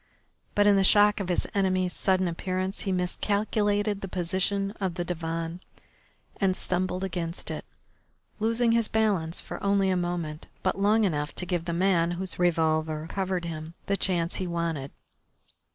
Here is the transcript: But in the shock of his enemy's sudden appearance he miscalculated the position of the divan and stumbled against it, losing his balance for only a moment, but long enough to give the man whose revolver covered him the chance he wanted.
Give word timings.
But 0.55 0.65
in 0.65 0.77
the 0.77 0.83
shock 0.83 1.19
of 1.19 1.29
his 1.29 1.45
enemy's 1.53 1.93
sudden 1.93 2.27
appearance 2.27 2.79
he 2.79 2.91
miscalculated 2.91 4.01
the 4.01 4.07
position 4.07 4.71
of 4.81 4.95
the 4.95 5.05
divan 5.05 5.61
and 6.37 6.57
stumbled 6.57 7.03
against 7.03 7.51
it, 7.51 7.65
losing 8.39 8.71
his 8.71 8.87
balance 8.87 9.39
for 9.39 9.63
only 9.63 9.91
a 9.91 9.95
moment, 9.95 10.47
but 10.63 10.79
long 10.79 11.03
enough 11.03 11.35
to 11.35 11.45
give 11.45 11.65
the 11.65 11.71
man 11.71 12.09
whose 12.17 12.39
revolver 12.39 13.05
covered 13.11 13.45
him 13.45 13.75
the 13.85 13.95
chance 13.95 14.37
he 14.37 14.47
wanted. 14.47 14.89